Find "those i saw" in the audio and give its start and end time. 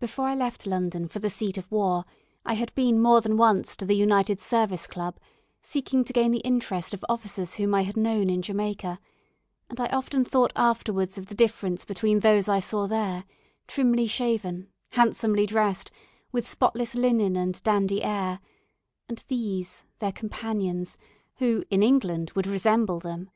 12.20-12.86